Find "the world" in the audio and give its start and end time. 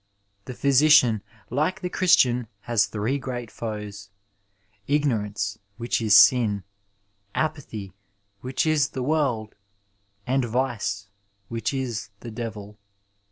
8.97-9.53